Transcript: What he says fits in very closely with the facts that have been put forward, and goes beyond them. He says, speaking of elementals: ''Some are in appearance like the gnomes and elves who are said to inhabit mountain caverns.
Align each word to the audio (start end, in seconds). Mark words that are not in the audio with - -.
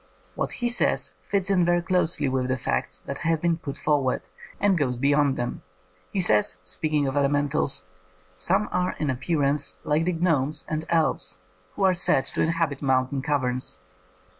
What 0.33 0.53
he 0.53 0.67
says 0.67 1.13
fits 1.27 1.51
in 1.51 1.63
very 1.63 1.83
closely 1.83 2.27
with 2.27 2.47
the 2.47 2.57
facts 2.57 2.97
that 3.01 3.19
have 3.19 3.39
been 3.39 3.57
put 3.57 3.77
forward, 3.77 4.27
and 4.59 4.75
goes 4.75 4.97
beyond 4.97 5.37
them. 5.37 5.61
He 6.11 6.19
says, 6.19 6.57
speaking 6.63 7.07
of 7.07 7.15
elementals: 7.15 7.85
''Some 8.35 8.67
are 8.71 8.95
in 8.97 9.11
appearance 9.11 9.77
like 9.83 10.05
the 10.05 10.13
gnomes 10.13 10.65
and 10.67 10.85
elves 10.89 11.37
who 11.75 11.83
are 11.83 11.93
said 11.93 12.25
to 12.33 12.41
inhabit 12.41 12.81
mountain 12.81 13.21
caverns. 13.21 13.77